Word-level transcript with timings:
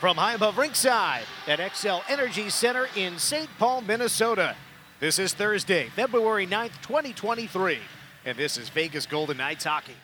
From 0.00 0.16
high 0.16 0.34
above 0.34 0.58
ringside 0.58 1.24
at 1.48 1.58
Xcel 1.58 2.02
Energy 2.08 2.50
Center 2.50 2.86
in 2.94 3.18
St. 3.18 3.48
Paul, 3.58 3.80
Minnesota. 3.80 4.54
This 5.00 5.18
is 5.18 5.34
Thursday, 5.34 5.88
February 5.88 6.46
9th, 6.46 6.80
2023, 6.82 7.80
and 8.24 8.38
this 8.38 8.56
is 8.58 8.68
Vegas 8.68 9.06
Golden 9.06 9.38
Knights 9.38 9.64
hockey. 9.64 9.96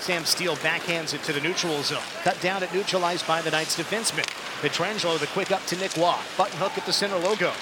Sam 0.00 0.24
Steel 0.24 0.56
backhands 0.56 1.14
it 1.14 1.22
to 1.22 1.32
the 1.32 1.40
neutral 1.40 1.80
zone. 1.84 2.02
Cut 2.24 2.40
down 2.40 2.64
and 2.64 2.74
neutralized 2.74 3.24
by 3.28 3.40
the 3.40 3.52
Knights 3.52 3.78
defenseman. 3.78 4.26
Pietrangelo 4.62 5.16
the 5.20 5.28
quick 5.28 5.52
up 5.52 5.64
to 5.66 5.76
Nick 5.76 5.96
Roy. 5.96 6.16
Button 6.36 6.58
hook 6.58 6.76
at 6.76 6.84
the 6.84 6.92
center 6.92 7.18
logo. 7.18 7.52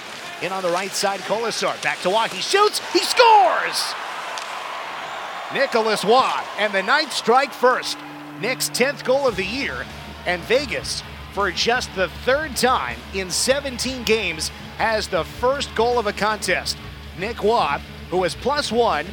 In 0.41 0.51
on 0.51 0.63
the 0.63 0.71
right 0.71 0.91
side, 0.91 1.19
Kolesar. 1.21 1.79
Back 1.83 1.99
to 1.99 2.09
Roy. 2.09 2.29
He 2.29 2.41
shoots. 2.41 2.79
He 2.93 2.99
scores! 2.99 3.93
Nicolas 5.53 6.03
Roy. 6.03 6.41
And 6.57 6.73
the 6.73 6.81
Knights 6.81 7.17
strike 7.17 7.53
first. 7.53 7.99
Nick's 8.41 8.69
10th 8.71 9.03
goal 9.03 9.27
of 9.27 9.35
the 9.35 9.45
year. 9.45 9.85
And 10.25 10.41
Vegas, 10.43 11.03
for 11.39 11.51
just 11.51 11.95
the 11.95 12.09
third 12.25 12.53
time 12.57 12.97
in 13.13 13.31
17 13.31 14.03
games, 14.03 14.49
has 14.77 15.07
the 15.07 15.23
first 15.23 15.73
goal 15.73 15.97
of 15.97 16.05
a 16.05 16.11
contest. 16.11 16.75
Nick 17.17 17.41
Roy, 17.41 17.77
who 18.09 18.17
was 18.17 18.35
plus 18.35 18.73
one 18.73 19.05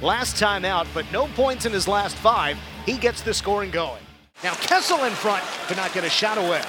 last 0.00 0.38
time 0.38 0.64
out, 0.64 0.86
but 0.94 1.04
no 1.10 1.26
points 1.34 1.66
in 1.66 1.72
his 1.72 1.88
last 1.88 2.14
five, 2.14 2.56
he 2.86 2.96
gets 2.96 3.22
the 3.22 3.34
scoring 3.34 3.72
going. 3.72 4.00
Now 4.44 4.54
Kessel 4.54 5.02
in 5.02 5.12
front 5.12 5.42
could 5.66 5.76
not 5.76 5.92
get 5.92 6.04
a 6.04 6.08
shot 6.08 6.38
away. 6.38 6.62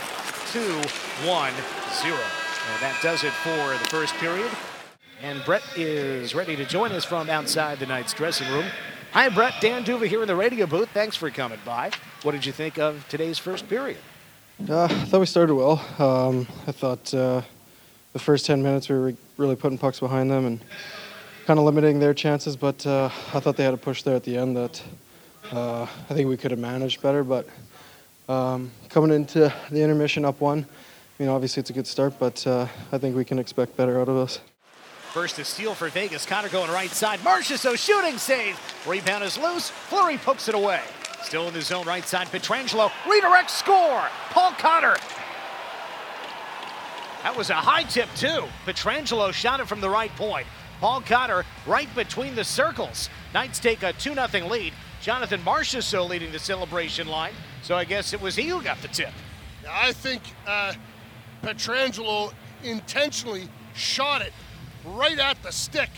2 0.51 0.59
1 0.59 0.81
0. 0.81 2.17
And 2.17 2.81
that 2.81 2.97
does 3.03 3.23
it 3.23 3.33
for 3.33 3.69
the 3.77 3.89
first 3.91 4.15
period. 4.15 4.49
And 5.21 5.45
Brett 5.45 5.61
is 5.77 6.33
ready 6.33 6.55
to 6.55 6.65
join 6.65 6.91
us 6.91 7.05
from 7.05 7.29
outside 7.29 7.77
the 7.77 7.85
Knights 7.85 8.13
dressing 8.13 8.49
room. 8.49 8.65
Hi, 9.11 9.29
Brett. 9.29 9.53
Dan 9.61 9.83
D'Uva 9.83 10.07
here 10.07 10.23
in 10.23 10.27
the 10.27 10.35
radio 10.35 10.65
booth. 10.65 10.89
Thanks 10.89 11.15
for 11.15 11.29
coming 11.29 11.59
by. 11.63 11.91
What 12.23 12.31
did 12.31 12.47
you 12.47 12.51
think 12.51 12.79
of 12.79 13.07
today's 13.09 13.37
first 13.37 13.69
period? 13.69 13.99
Uh, 14.59 14.83
I 14.83 14.87
thought 14.87 15.19
we 15.19 15.25
started 15.25 15.55
well. 15.55 15.83
Um, 15.97 16.47
I 16.67 16.71
thought 16.71 17.11
uh, 17.13 17.41
the 18.13 18.19
first 18.19 18.45
10 18.45 18.61
minutes 18.61 18.87
we 18.87 18.95
were 18.95 19.13
really 19.37 19.55
putting 19.55 19.79
pucks 19.79 19.99
behind 19.99 20.29
them 20.29 20.45
and 20.45 20.61
kind 21.45 21.59
of 21.59 21.65
limiting 21.65 21.99
their 21.99 22.13
chances, 22.13 22.55
but 22.55 22.85
uh, 22.85 23.09
I 23.33 23.39
thought 23.39 23.57
they 23.57 23.63
had 23.63 23.73
a 23.73 23.77
push 23.77 24.03
there 24.03 24.15
at 24.15 24.23
the 24.23 24.37
end 24.37 24.55
that 24.55 24.83
uh, 25.51 25.83
I 25.83 26.13
think 26.13 26.29
we 26.29 26.37
could 26.37 26.51
have 26.51 26.59
managed 26.59 27.01
better. 27.01 27.23
But 27.23 27.47
um, 28.29 28.71
coming 28.89 29.11
into 29.11 29.51
the 29.71 29.81
intermission 29.81 30.23
up 30.23 30.39
one, 30.39 30.59
I 30.59 31.23
mean, 31.23 31.29
obviously 31.29 31.61
it's 31.61 31.71
a 31.71 31.73
good 31.73 31.87
start, 31.87 32.13
but 32.19 32.45
uh, 32.45 32.67
I 32.91 32.97
think 32.99 33.15
we 33.15 33.25
can 33.25 33.39
expect 33.39 33.75
better 33.75 33.99
out 33.99 34.07
of 34.07 34.17
us. 34.17 34.39
First 35.11 35.35
to 35.37 35.45
steal 35.45 35.73
for 35.73 35.89
Vegas. 35.89 36.25
Connor 36.27 36.49
going 36.49 36.71
right 36.71 36.91
side. 36.91 37.19
Marchessault 37.19 37.77
shooting 37.77 38.19
save. 38.19 38.57
Rebound 38.87 39.23
is 39.23 39.37
loose. 39.37 39.69
Fleury 39.71 40.17
pokes 40.17 40.47
it 40.47 40.55
away. 40.55 40.81
Still 41.23 41.47
in 41.47 41.53
the 41.53 41.61
zone 41.61 41.85
right 41.85 42.05
side. 42.05 42.27
Pietrangelo 42.27 42.91
redirect 43.09 43.49
score. 43.49 44.03
Paul 44.29 44.51
Cotter. 44.51 44.97
That 47.23 47.35
was 47.37 47.49
a 47.49 47.55
high 47.55 47.83
tip 47.83 48.09
too. 48.15 48.43
Pietrangelo 48.65 49.33
shot 49.33 49.59
it 49.61 49.67
from 49.67 49.79
the 49.81 49.89
right 49.89 50.13
point. 50.17 50.45
Paul 50.79 51.01
Cotter 51.01 51.45
right 51.65 51.93
between 51.95 52.35
the 52.35 52.43
circles. 52.43 53.09
Knights 53.33 53.59
take 53.59 53.83
a 53.83 53.93
2 53.93 54.13
0 54.13 54.47
lead. 54.47 54.73
Jonathan 55.01 55.41
Marchessault 55.41 56.09
leading 56.09 56.31
the 56.31 56.39
celebration 56.39 57.07
line. 57.07 57.33
So 57.61 57.75
I 57.75 57.85
guess 57.85 58.13
it 58.13 58.21
was 58.21 58.35
he 58.35 58.49
who 58.49 58.61
got 58.61 58.81
the 58.81 58.89
tip. 58.89 59.13
I 59.69 59.93
think 59.93 60.21
uh, 60.45 60.73
Pietrangelo 61.41 62.33
intentionally 62.63 63.47
shot 63.73 64.21
it 64.21 64.33
right 64.85 65.19
at 65.19 65.41
the 65.41 65.51
stick. 65.51 65.89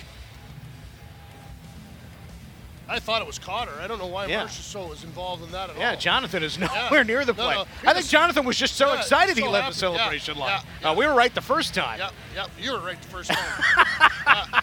I 2.88 3.00
thought 3.00 3.22
it 3.22 3.28
was 3.28 3.40
Cotter. 3.40 3.72
I 3.82 3.88
don't 3.88 3.98
know 4.00 4.06
why 4.06 4.28
Yeah. 4.28 4.44
Marchessault 4.46 4.90
was 4.90 5.04
involved 5.04 5.44
in 5.44 5.52
that 5.52 5.70
at 5.72 5.78
Yeah, 5.78 5.86
all. 5.88 5.92
Yeah, 5.94 5.96
Jonathan 5.98 6.44
is 6.44 6.58
nowhere 6.60 6.90
Yeah. 6.92 7.04
near 7.04 7.26
the 7.26 7.34
No, 7.34 7.44
play. 7.44 7.56
no. 7.56 7.66
He 7.82 7.88
I 7.88 7.94
think 7.94 8.08
Jonathan 8.08 8.46
was 8.46 8.58
just 8.58 8.76
so 8.76 8.94
Yeah, 8.94 9.00
excited 9.00 9.36
he 9.38 9.44
so 9.44 9.50
left 9.50 9.80
the 9.80 9.86
happy. 9.88 9.96
Yeah, 9.96 9.98
celebration 10.00 10.38
line. 10.38 10.62
Uh, 10.84 10.94
we 10.98 11.08
were 11.08 11.14
right 11.16 11.34
the 11.34 11.42
first 11.42 11.74
time. 11.74 11.98
Yep, 12.00 12.14
yep. 12.36 12.50
You 12.60 12.74
were 12.74 12.80
right 12.80 13.02
the 13.02 13.08
first 13.08 13.32
time. 13.32 13.64
Uh, 14.28 14.62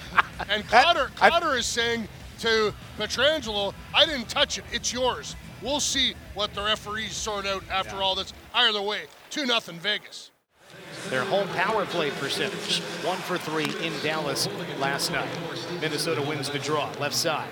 and 0.48 0.68
Cotter, 0.68 1.10
I- 1.20 1.30
Cotter 1.30 1.54
is 1.56 1.66
saying 1.66 2.08
to 2.40 2.74
Pietrangelo, 2.98 3.72
I 3.94 4.04
didn't 4.04 4.28
touch 4.28 4.58
it. 4.58 4.64
It's 4.72 4.92
yours. 4.92 5.36
We'll 5.62 5.78
see 5.80 6.14
what 6.34 6.52
the 6.52 6.62
referees 6.62 7.14
sort 7.14 7.46
out 7.46 7.62
after 7.70 8.02
all 8.02 8.16
this. 8.16 8.32
Either 8.52 8.82
way, 8.82 9.02
2 9.30 9.46
nothing 9.46 9.78
Vegas. 9.78 10.30
Their 11.10 11.22
home 11.24 11.48
power 11.50 11.84
play 11.86 12.10
percentage, 12.10 12.80
one 13.04 13.18
for 13.18 13.38
three 13.38 13.72
in 13.86 13.92
Dallas 14.00 14.48
last 14.80 15.12
night. 15.12 15.28
Minnesota 15.80 16.20
wins 16.20 16.50
the 16.50 16.58
draw, 16.58 16.90
left 16.98 17.14
side. 17.14 17.48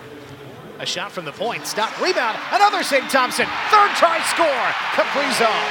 A 0.80 0.86
shot 0.86 1.12
from 1.12 1.26
the 1.26 1.32
point, 1.32 1.66
stop, 1.66 1.92
rebound, 2.00 2.38
another 2.52 2.82
St. 2.82 3.04
Thompson, 3.10 3.44
third 3.68 3.92
try 4.00 4.16
score, 4.32 4.64
Kaprizov. 4.96 5.68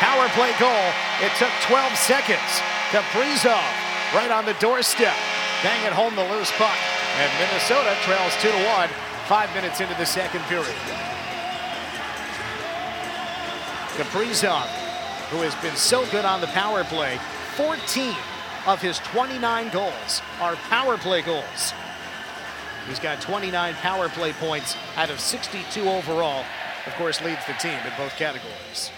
Power 0.00 0.26
play 0.32 0.56
goal, 0.58 0.88
it 1.20 1.30
took 1.36 1.52
12 1.68 1.92
seconds. 1.92 2.40
Kaprizov 2.88 3.60
right 4.16 4.30
on 4.30 4.46
the 4.46 4.54
doorstep, 4.54 5.12
bang 5.62 5.84
it 5.84 5.92
home 5.92 6.16
the 6.16 6.24
loose 6.32 6.50
puck. 6.52 6.72
And 7.20 7.30
Minnesota 7.38 7.94
trails 8.08 8.32
2 8.40 8.48
to 8.48 8.64
1, 8.64 8.88
five 9.28 9.52
minutes 9.54 9.82
into 9.82 9.94
the 9.96 10.06
second 10.06 10.40
period. 10.44 10.72
Kaprizov, 14.00 14.64
who 15.28 15.42
has 15.44 15.54
been 15.56 15.76
so 15.76 16.06
good 16.06 16.24
on 16.24 16.40
the 16.40 16.48
power 16.56 16.84
play, 16.84 17.20
14 17.56 18.16
of 18.66 18.80
his 18.80 18.96
29 19.00 19.68
goals 19.68 20.22
are 20.40 20.56
power 20.72 20.96
play 20.96 21.20
goals. 21.20 21.74
He's 22.88 22.98
got 22.98 23.20
29 23.20 23.74
power 23.74 24.08
play 24.08 24.32
points 24.34 24.76
out 24.96 25.10
of 25.10 25.18
62 25.18 25.80
overall. 25.88 26.44
Of 26.86 26.92
course, 26.94 27.20
leads 27.22 27.44
the 27.46 27.54
team 27.54 27.72
in 27.72 27.92
both 27.96 28.14
categories. 28.16 28.90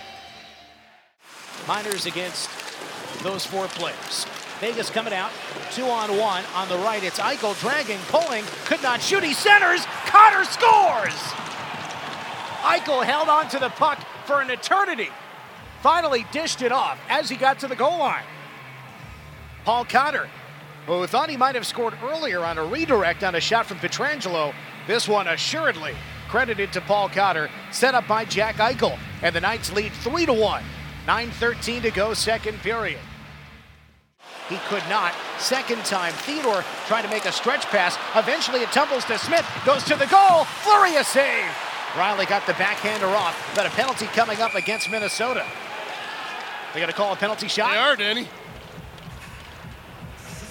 Miners 1.69 2.07
against 2.07 2.51
those 3.23 3.47
four 3.47 3.67
players. 3.69 4.27
Vegas 4.61 4.91
coming 4.91 5.13
out, 5.13 5.31
two 5.73 5.85
on 5.85 6.17
one. 6.17 6.45
On 6.55 6.69
the 6.69 6.79
right, 6.79 7.03
it's 7.05 7.19
Eichel 7.19 7.59
dragging, 7.61 7.99
pulling, 8.09 8.45
could 8.65 8.83
not 8.83 9.03
shoot. 9.03 9.23
He 9.23 9.35
centers. 9.35 9.85
Cotter 10.07 10.45
scores. 10.45 11.15
Eichel 12.63 13.05
held 13.05 13.29
on 13.29 13.49
to 13.51 13.59
the 13.59 13.69
puck 13.71 13.99
for 14.25 14.41
an 14.41 14.51
eternity. 14.51 15.11
Finally 15.83 16.27
dished 16.33 16.63
it 16.63 16.73
off 16.73 16.99
as 17.09 17.29
he 17.29 17.37
got 17.37 17.61
to 17.61 17.69
the 17.69 17.77
goal 17.77 17.99
line. 17.99 18.25
Paul 19.65 19.85
Cotter, 19.85 20.29
who 20.87 21.07
thought 21.07 21.29
he 21.29 21.37
might 21.37 21.55
have 21.55 21.67
scored 21.67 21.95
earlier 22.03 22.45
on 22.45 22.59
a 22.59 22.65
redirect 22.65 23.25
on 23.25 23.35
a 23.35 23.41
shot 23.41 23.67
from 23.67 23.79
Pietrangelo, 23.79 24.55
this 24.87 25.09
one 25.09 25.27
assuredly 25.29 25.95
credited 26.29 26.73
to 26.73 26.81
Paul 26.81 27.09
Cotter, 27.09 27.49
set 27.71 27.95
up 27.95 28.07
by 28.07 28.25
Jack 28.25 28.57
Eichel, 28.57 28.99
and 29.23 29.35
the 29.35 29.41
Knights 29.41 29.73
lead 29.73 29.93
3 29.93 30.27
to 30.27 30.33
1. 30.33 30.63
9.13 31.07 31.83
to 31.83 31.91
go, 31.91 32.15
second 32.15 32.59
period. 32.59 32.99
He 34.49 34.59
could 34.69 34.83
not. 34.89 35.13
Second 35.39 35.85
time, 35.85 36.13
Theodore 36.13 36.65
trying 36.87 37.05
to 37.05 37.11
make 37.11 37.25
a 37.25 37.33
stretch 37.33 37.67
pass. 37.67 37.97
Eventually, 38.15 38.61
it 38.61 38.71
tumbles 38.71 39.05
to 39.07 39.19
Smith, 39.19 39.47
goes 39.65 39.83
to 39.85 39.97
the 39.97 40.07
goal. 40.07 40.45
Fleury 40.45 40.97
a 40.97 41.05
save. 41.05 41.51
Reilly 41.97 42.27
got 42.27 42.47
the 42.47 42.53
backhander 42.55 43.07
off, 43.07 43.53
but 43.55 43.67
a 43.67 43.71
penalty 43.71 44.07
coming 44.07 44.41
up 44.41 44.55
against 44.55 44.91
Minnesota. 44.91 45.45
They 46.75 46.81
got 46.81 46.87
to 46.87 46.93
call 46.93 47.13
a 47.13 47.17
penalty 47.17 47.49
shot. 47.49 47.73
They 47.73 47.79
are, 47.79 47.97
Danny. 47.97 48.29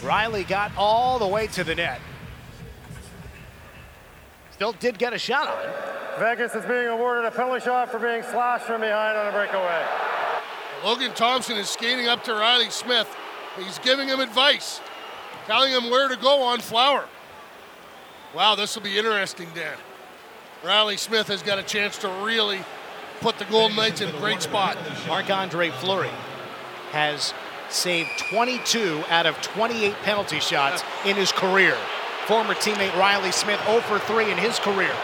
Reilly 0.04 0.44
got 0.44 0.72
all 0.78 1.20
the 1.20 1.28
way 1.28 1.48
to 1.48 1.64
the 1.64 1.76
net. 1.76 2.00
Still 4.52 4.74
did 4.74 4.98
get 4.98 5.14
a 5.14 5.18
shot 5.18 5.48
on. 5.48 6.20
Vegas 6.20 6.56
is 6.56 6.66
being 6.66 6.88
awarded 6.88 7.26
a 7.26 7.32
penalty 7.32 7.64
shot 7.66 7.92
for 7.92 8.00
being 8.00 8.24
slashed 8.24 8.66
from 8.66 8.82
behind 8.82 9.18
on 9.18 9.28
a 9.28 9.32
breakaway. 9.32 9.86
Logan 10.84 11.12
Thompson 11.14 11.58
is 11.58 11.68
skating 11.68 12.08
up 12.08 12.24
to 12.24 12.34
Reilly 12.34 12.70
Smith. 12.70 13.14
He's 13.58 13.80
giving 13.80 14.08
him 14.08 14.20
advice, 14.20 14.80
telling 15.46 15.72
him 15.72 15.90
where 15.90 16.08
to 16.08 16.16
go 16.16 16.42
on 16.44 16.60
Flower. 16.60 17.06
Wow, 18.34 18.56
this 18.56 18.76
will 18.76 18.84
be 18.84 18.98
interesting, 18.98 19.50
Dan. 19.56 19.78
Reilly 20.64 20.98
Smith 20.98 21.28
has 21.28 21.42
got 21.42 21.60
a 21.60 21.64
chance 21.64 21.98
to 22.00 22.10
really 22.24 22.60
put 23.20 23.38
the 23.40 23.46
Golden 23.46 23.76
Knights 23.76 24.02
in 24.02 24.10
a 24.14 24.20
great 24.20 24.42
spot. 24.42 24.78
Marc 25.08 25.30
Andre 25.30 25.70
Fleury 25.70 26.10
has 26.92 27.34
saved 27.76 28.10
22 28.18 29.04
out 29.10 29.26
of 29.26 29.42
28 29.42 29.94
penalty 30.04 30.40
shots 30.40 30.84
in 31.06 31.16
his 31.16 31.32
career. 31.32 31.78
Former 32.28 32.56
teammate 32.56 32.96
Reilly 32.98 33.32
Smith 33.32 33.60
0 33.66 33.82
for 33.82 34.00
3 34.00 34.32
in 34.32 34.38
his 34.38 34.58
career. 34.60 34.96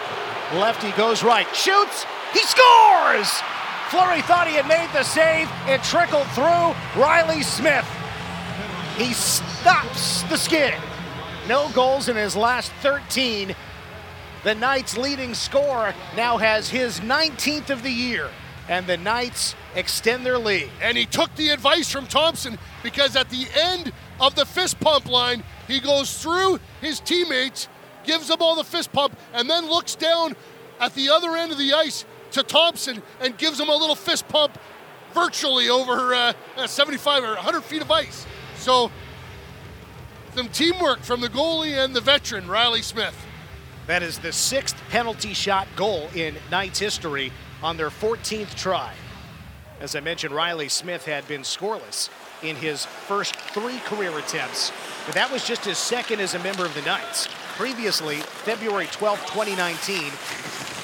Lefty 0.53 0.91
goes 0.93 1.23
right, 1.23 1.47
shoots, 1.55 2.05
he 2.33 2.39
scores! 2.39 3.41
Fleury 3.89 4.21
thought 4.21 4.47
he 4.47 4.55
had 4.55 4.67
made 4.67 4.89
the 4.93 5.03
save. 5.03 5.49
It 5.67 5.83
trickled 5.83 6.27
through. 6.27 6.73
Reilly 6.95 7.43
Smith. 7.43 7.85
He 8.95 9.11
stops 9.13 10.23
the 10.23 10.37
skid. 10.37 10.73
No 11.49 11.69
goals 11.73 12.07
in 12.07 12.15
his 12.15 12.37
last 12.37 12.71
13. 12.81 13.53
The 14.43 14.55
Knights' 14.55 14.97
leading 14.97 15.33
scorer 15.33 15.93
now 16.15 16.37
has 16.37 16.69
his 16.69 17.01
19th 17.01 17.69
of 17.69 17.83
the 17.83 17.91
year, 17.91 18.29
and 18.67 18.87
the 18.87 18.97
Knights 18.97 19.55
extend 19.75 20.25
their 20.25 20.37
lead. 20.37 20.69
And 20.81 20.97
he 20.97 21.05
took 21.05 21.33
the 21.35 21.49
advice 21.49 21.91
from 21.91 22.07
Thompson 22.07 22.57
because 22.83 23.15
at 23.15 23.29
the 23.29 23.47
end 23.55 23.91
of 24.19 24.35
the 24.35 24.45
fist 24.45 24.79
pump 24.79 25.07
line, 25.07 25.43
he 25.67 25.79
goes 25.79 26.21
through 26.21 26.59
his 26.79 26.99
teammates, 26.99 27.67
gives 28.03 28.27
them 28.27 28.37
all 28.41 28.55
the 28.55 28.63
fist 28.63 28.91
pump, 28.91 29.17
and 29.33 29.49
then 29.49 29.69
looks 29.69 29.95
down 29.95 30.35
at 30.79 30.93
the 30.95 31.09
other 31.09 31.35
end 31.35 31.51
of 31.51 31.57
the 31.57 31.73
ice 31.73 32.05
to 32.31 32.43
Thompson 32.43 33.01
and 33.19 33.37
gives 33.37 33.59
him 33.59 33.69
a 33.69 33.75
little 33.75 33.95
fist 33.95 34.27
pump 34.27 34.57
virtually 35.13 35.69
over 35.69 36.13
uh, 36.13 36.33
uh, 36.57 36.67
75 36.67 37.23
or 37.23 37.27
100 37.27 37.61
feet 37.61 37.81
of 37.81 37.91
ice. 37.91 38.25
So, 38.55 38.91
some 40.35 40.47
teamwork 40.49 40.99
from 41.01 41.19
the 41.19 41.27
goalie 41.27 41.83
and 41.83 41.93
the 41.93 41.99
veteran, 42.01 42.47
Reilly 42.47 42.81
Smith. 42.81 43.17
That 43.87 44.03
is 44.03 44.19
the 44.19 44.31
sixth 44.31 44.77
penalty 44.89 45.33
shot 45.33 45.67
goal 45.75 46.09
in 46.15 46.35
Knights 46.49 46.79
history 46.79 47.33
on 47.63 47.77
their 47.77 47.89
14th 47.89 48.55
try. 48.55 48.93
As 49.79 49.95
I 49.95 49.99
mentioned, 49.99 50.33
Reilly 50.33 50.69
Smith 50.69 51.05
had 51.05 51.27
been 51.27 51.41
scoreless 51.41 52.09
in 52.43 52.55
his 52.55 52.85
first 52.85 53.35
three 53.35 53.79
career 53.79 54.17
attempts, 54.17 54.71
but 55.05 55.15
that 55.15 55.31
was 55.31 55.43
just 55.43 55.65
his 55.65 55.77
second 55.77 56.19
as 56.19 56.33
a 56.33 56.39
member 56.39 56.65
of 56.65 56.73
the 56.73 56.81
Knights. 56.83 57.27
Previously, 57.55 58.17
February 58.17 58.87
12, 58.91 59.19
2019, 59.27 60.11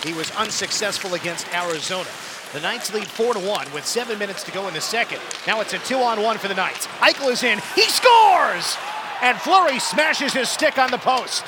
he 0.03 0.17
was 0.17 0.31
unsuccessful 0.31 1.13
against 1.15 1.51
Arizona. 1.53 2.09
The 2.53 2.61
Knights 2.61 2.93
lead 2.93 3.07
4 3.07 3.33
to 3.33 3.39
1 3.39 3.73
with 3.73 3.85
seven 3.85 4.17
minutes 4.17 4.43
to 4.43 4.51
go 4.51 4.67
in 4.67 4.73
the 4.73 4.81
second. 4.81 5.19
Now 5.45 5.61
it's 5.61 5.73
a 5.73 5.79
two 5.79 5.97
on 5.97 6.21
one 6.21 6.37
for 6.37 6.47
the 6.47 6.55
Knights. 6.55 6.87
Eichel 6.99 7.31
is 7.31 7.43
in. 7.43 7.59
He 7.75 7.83
scores! 7.83 8.77
And 9.21 9.37
Fleury 9.39 9.79
smashes 9.79 10.33
his 10.33 10.47
stick 10.47 10.77
on 10.77 10.91
the 10.91 10.97
post. 10.97 11.43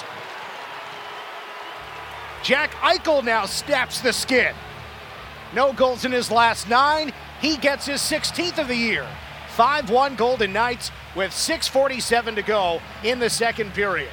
Jack 2.44 2.72
Eichel 2.82 3.24
now 3.24 3.46
snaps 3.46 4.02
the 4.02 4.12
skid. 4.12 4.56
No 5.54 5.74
goals 5.74 6.06
in 6.06 6.12
his 6.12 6.30
last 6.30 6.70
nine. 6.70 7.12
He 7.42 7.58
gets 7.58 7.86
his 7.86 8.02
16th 8.02 8.60
of 8.60 8.68
the 8.68 8.76
year. 8.76 9.08
5 9.56 9.90
1 9.90 10.16
Golden 10.16 10.54
Knights 10.54 10.92
with 11.16 11.32
6.47 11.32 12.36
to 12.36 12.42
go 12.42 12.82
in 13.04 13.20
the 13.20 13.30
second 13.30 13.74
period. 13.74 14.10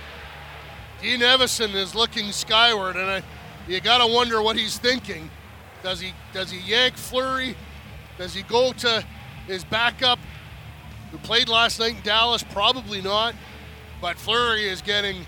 Dean 1.00 1.20
Evason 1.20 1.74
is 1.74 1.94
looking 1.94 2.32
skyward, 2.32 2.96
and 2.96 3.10
I, 3.10 3.22
you 3.68 3.80
got 3.80 3.98
to 3.98 4.12
wonder 4.12 4.40
what 4.40 4.56
he's 4.56 4.78
thinking. 4.78 5.30
Does 5.82 6.00
he 6.00 6.12
does 6.32 6.50
he 6.50 6.58
yank 6.58 6.96
Fleury? 6.96 7.54
Does 8.18 8.34
he 8.34 8.42
go 8.42 8.72
to 8.72 9.04
his 9.46 9.62
backup 9.62 10.18
who 11.10 11.18
played 11.18 11.48
last 11.48 11.78
night 11.78 11.96
in 11.96 12.02
Dallas? 12.02 12.42
Probably 12.42 13.02
not. 13.02 13.34
But 14.00 14.16
Fleury 14.16 14.68
is 14.68 14.82
getting 14.82 15.26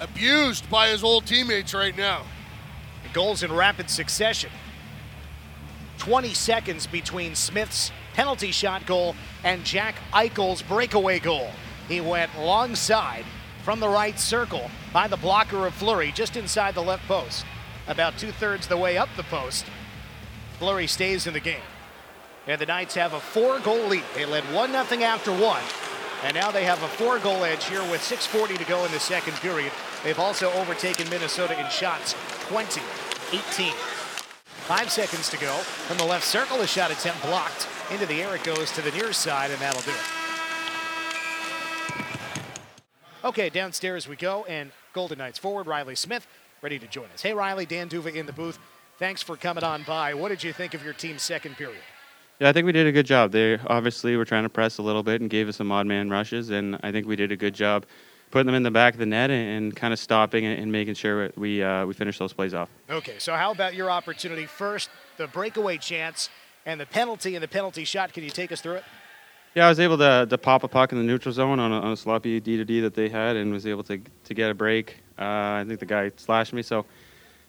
abused 0.00 0.70
by 0.70 0.88
his 0.88 1.04
old 1.04 1.26
teammates 1.26 1.74
right 1.74 1.96
now. 1.96 2.22
Goals 3.12 3.42
in 3.42 3.52
rapid 3.52 3.90
succession. 3.90 4.50
20 5.98 6.32
seconds 6.32 6.86
between 6.86 7.34
Smith's 7.34 7.92
penalty 8.14 8.50
shot 8.52 8.86
goal 8.86 9.14
and 9.44 9.64
Jack 9.64 9.96
Eichel's 10.12 10.62
breakaway 10.62 11.18
goal. 11.18 11.50
He 11.88 12.00
went 12.00 12.38
long 12.38 12.74
side 12.74 13.24
from 13.64 13.80
the 13.80 13.88
right 13.88 14.18
circle 14.18 14.70
by 14.92 15.08
the 15.08 15.16
blocker 15.16 15.66
of 15.66 15.74
Fleury 15.74 16.12
just 16.12 16.36
inside 16.36 16.74
the 16.74 16.82
left 16.82 17.06
post. 17.06 17.44
About 17.86 18.16
two 18.16 18.32
thirds 18.32 18.66
the 18.66 18.76
way 18.76 18.96
up 18.96 19.08
the 19.16 19.24
post. 19.24 19.66
Fleury 20.58 20.86
stays 20.86 21.26
in 21.26 21.34
the 21.34 21.40
game. 21.40 21.62
And 22.46 22.60
the 22.60 22.66
Knights 22.66 22.94
have 22.94 23.12
a 23.12 23.20
four 23.20 23.60
goal 23.60 23.86
lead. 23.86 24.04
They 24.14 24.24
led 24.24 24.44
1 24.54 24.72
0 24.72 25.02
after 25.02 25.32
one. 25.32 25.62
And 26.24 26.34
now 26.34 26.50
they 26.50 26.64
have 26.64 26.82
a 26.82 26.88
four 26.88 27.18
goal 27.18 27.44
edge 27.44 27.64
here 27.64 27.82
with 27.90 28.00
6.40 28.00 28.58
to 28.58 28.64
go 28.64 28.84
in 28.84 28.92
the 28.92 29.00
second 29.00 29.34
period. 29.34 29.72
They've 30.04 30.18
also 30.18 30.50
overtaken 30.52 31.08
Minnesota 31.08 31.58
in 31.58 31.68
shots 31.70 32.14
20 32.48 32.80
18. 33.32 33.72
Five 34.66 34.90
seconds 34.90 35.28
to 35.30 35.38
go 35.38 35.52
from 35.88 35.96
the 35.98 36.04
left 36.04 36.24
circle. 36.24 36.60
A 36.60 36.66
shot 36.66 36.90
attempt 36.90 37.22
blocked. 37.22 37.66
Into 37.90 38.06
the 38.06 38.22
air 38.22 38.34
it 38.36 38.44
goes 38.44 38.70
to 38.72 38.82
the 38.82 38.90
near 38.92 39.12
side, 39.12 39.50
and 39.50 39.60
that'll 39.60 39.82
do 39.82 39.90
it. 39.90 40.20
Okay, 43.24 43.50
downstairs 43.50 44.08
we 44.08 44.16
go, 44.16 44.44
and 44.44 44.70
Golden 44.92 45.18
Knights 45.18 45.38
forward 45.38 45.66
Reilly 45.66 45.94
Smith 45.94 46.26
ready 46.62 46.78
to 46.78 46.86
join 46.86 47.06
us. 47.14 47.22
Hey, 47.22 47.34
Reilly, 47.34 47.66
Dan 47.66 47.88
D'Uva 47.88 48.14
in 48.14 48.26
the 48.26 48.32
booth. 48.32 48.58
Thanks 48.98 49.22
for 49.22 49.36
coming 49.36 49.64
on 49.64 49.82
by. 49.82 50.14
What 50.14 50.28
did 50.28 50.44
you 50.44 50.52
think 50.52 50.74
of 50.74 50.84
your 50.84 50.92
team's 50.92 51.22
second 51.22 51.56
period? 51.56 51.80
Yeah, 52.38 52.48
I 52.48 52.52
think 52.52 52.66
we 52.66 52.72
did 52.72 52.86
a 52.86 52.92
good 52.92 53.06
job. 53.06 53.32
They 53.32 53.58
obviously 53.66 54.16
were 54.16 54.24
trying 54.24 54.44
to 54.44 54.48
press 54.48 54.78
a 54.78 54.82
little 54.82 55.02
bit 55.02 55.20
and 55.20 55.28
gave 55.28 55.48
us 55.48 55.56
some 55.56 55.70
odd 55.72 55.86
man 55.86 56.10
rushes, 56.10 56.50
and 56.50 56.78
I 56.82 56.92
think 56.92 57.06
we 57.06 57.16
did 57.16 57.32
a 57.32 57.36
good 57.36 57.54
job 57.54 57.86
putting 58.30 58.46
them 58.46 58.54
in 58.54 58.62
the 58.62 58.70
back 58.70 58.94
of 58.94 59.00
the 59.00 59.06
net 59.06 59.30
and, 59.30 59.48
and 59.48 59.76
kind 59.76 59.92
of 59.92 59.98
stopping 59.98 60.46
and, 60.46 60.60
and 60.60 60.72
making 60.72 60.94
sure 60.94 61.30
we 61.36 61.62
uh, 61.62 61.84
we 61.86 61.94
finish 61.94 62.18
those 62.18 62.32
plays 62.32 62.54
off. 62.54 62.68
Okay, 62.88 63.18
so 63.18 63.34
how 63.34 63.50
about 63.50 63.74
your 63.74 63.90
opportunity 63.90 64.46
first, 64.46 64.90
the 65.16 65.26
breakaway 65.26 65.78
chance 65.78 66.30
and 66.66 66.80
the 66.80 66.86
penalty 66.86 67.34
and 67.34 67.42
the 67.42 67.48
penalty 67.48 67.84
shot? 67.84 68.12
Can 68.12 68.24
you 68.24 68.30
take 68.30 68.52
us 68.52 68.60
through 68.60 68.74
it? 68.74 68.84
Yeah, 69.54 69.66
I 69.66 69.68
was 69.68 69.80
able 69.80 69.98
to, 69.98 70.26
to 70.30 70.38
pop 70.38 70.62
a 70.62 70.68
puck 70.68 70.92
in 70.92 70.98
the 70.98 71.04
neutral 71.04 71.32
zone 71.32 71.58
on 71.58 71.72
a, 71.72 71.80
on 71.80 71.92
a 71.92 71.96
sloppy 71.96 72.38
D 72.38 72.56
to 72.56 72.64
D 72.64 72.80
that 72.80 72.94
they 72.94 73.08
had, 73.08 73.36
and 73.36 73.52
was 73.52 73.66
able 73.66 73.82
to 73.84 74.00
to 74.24 74.34
get 74.34 74.50
a 74.50 74.54
break. 74.54 74.98
Uh, 75.18 75.24
I 75.24 75.64
think 75.66 75.80
the 75.80 75.86
guy 75.86 76.12
slashed 76.16 76.52
me, 76.52 76.62
so 76.62 76.86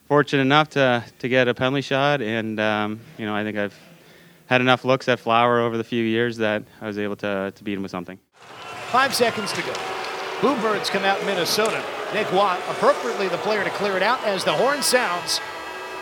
fortunate 0.06 0.42
enough 0.42 0.70
to 0.70 1.04
to 1.20 1.28
get 1.28 1.46
a 1.46 1.54
penalty 1.54 1.82
shot, 1.82 2.20
and 2.20 2.58
um, 2.58 3.00
you 3.18 3.24
know 3.24 3.34
I 3.34 3.44
think 3.44 3.56
I've 3.56 3.78
had 4.46 4.60
enough 4.60 4.84
looks 4.84 5.08
at 5.08 5.20
Flower 5.20 5.60
over 5.60 5.78
the 5.78 5.84
few 5.84 6.02
years 6.02 6.36
that 6.38 6.64
I 6.80 6.86
was 6.88 6.98
able 6.98 7.16
to 7.16 7.52
to 7.54 7.64
beat 7.64 7.74
him 7.74 7.82
with 7.82 7.92
something. 7.92 8.18
Five 8.90 9.14
seconds 9.14 9.52
to 9.52 9.62
go. 9.62 10.01
Bluebirds 10.42 10.90
come 10.90 11.04
out 11.04 11.20
in 11.20 11.26
Minnesota. 11.26 11.80
Nick 12.12 12.30
Roy, 12.32 12.58
appropriately 12.68 13.28
the 13.28 13.38
player 13.38 13.62
to 13.62 13.70
clear 13.70 13.96
it 13.96 14.02
out 14.02 14.22
as 14.24 14.42
the 14.42 14.52
horn 14.52 14.82
sounds. 14.82 15.40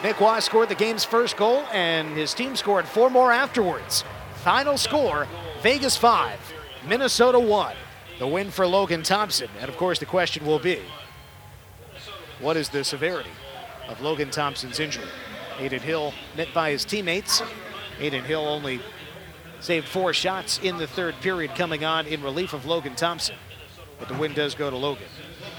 Nick 0.03 0.19
Roy 0.19 0.41
scored 0.41 0.71
the 0.71 0.75
game's 0.75 1.05
first 1.05 1.37
goal, 1.37 1.63
and 1.73 2.17
his 2.17 2.33
team 2.33 2.57
scored 2.57 2.89
four 2.89 3.11
more 3.11 3.31
afterwards. 3.31 4.03
Final 4.37 4.79
score 4.79 5.29
Vegas 5.61 5.95
5, 5.95 6.39
Minnesota 6.89 7.39
1. 7.39 7.77
The 8.19 8.27
win 8.27 8.51
for 8.51 8.67
Logan 8.67 9.03
Thompson. 9.03 9.51
And 9.61 9.69
of 9.69 9.77
course, 9.77 9.99
the 9.99 10.07
question 10.07 10.47
will 10.47 10.59
be 10.59 10.81
what 12.41 12.57
is 12.57 12.71
the 12.71 12.83
severity 12.83 13.31
of 13.89 14.01
Logan 14.01 14.31
Thompson's 14.31 14.81
injury? 14.81 15.05
Adin 15.59 15.83
Hill 15.83 16.15
met 16.35 16.49
by 16.55 16.71
his 16.71 16.87
teammates. 16.87 17.43
Adin 18.01 18.25
Hill 18.25 18.47
only 18.47 18.81
saved 19.61 19.87
four 19.87 20.15
shots 20.15 20.59
in 20.63 20.79
the 20.79 20.87
third 20.87 21.15
period 21.21 21.55
coming 21.55 21.85
on 21.85 22.07
in 22.07 22.23
relief 22.23 22.55
of 22.55 22.65
Logan 22.65 22.95
Thompson. 22.95 23.37
But 24.01 24.09
the 24.09 24.15
win 24.15 24.33
does 24.33 24.57
go 24.57 24.71
to 24.71 24.77
Logan. 24.77 25.07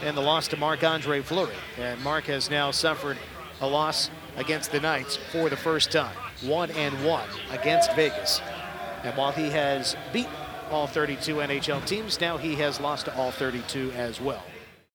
And 0.03 0.17
the 0.17 0.21
loss 0.21 0.49
to 0.49 0.57
Marc 0.57 0.83
Andre 0.83 1.21
Fleury. 1.21 1.55
And 1.77 2.01
Marc 2.03 2.25
has 2.25 2.49
now 2.49 2.71
suffered 2.71 3.17
a 3.61 3.67
loss 3.67 4.09
against 4.35 4.71
the 4.71 4.81
Knights 4.81 5.17
for 5.31 5.49
the 5.49 5.55
first 5.55 5.91
time. 5.91 6.15
One 6.41 6.71
and 6.71 7.05
one 7.05 7.29
against 7.51 7.95
Vegas. 7.95 8.41
And 9.03 9.15
while 9.15 9.31
he 9.31 9.49
has 9.51 9.95
beaten 10.11 10.33
all 10.71 10.87
32 10.87 11.35
NHL 11.35 11.85
teams, 11.85 12.19
now 12.19 12.37
he 12.37 12.55
has 12.55 12.79
lost 12.79 13.05
to 13.05 13.15
all 13.15 13.31
32 13.31 13.91
as 13.91 14.19
well. 14.19 14.43